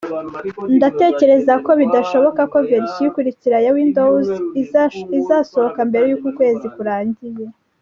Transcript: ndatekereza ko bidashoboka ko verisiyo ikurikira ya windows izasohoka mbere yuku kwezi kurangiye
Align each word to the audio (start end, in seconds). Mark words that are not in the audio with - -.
ndatekereza 0.77 1.53
ko 1.65 1.71
bidashoboka 1.81 2.41
ko 2.51 2.57
verisiyo 2.69 3.05
ikurikira 3.09 3.57
ya 3.65 3.71
windows 3.75 4.27
izasohoka 5.21 5.79
mbere 5.89 6.03
yuku 6.07 6.27
kwezi 6.37 6.65
kurangiye 6.75 7.45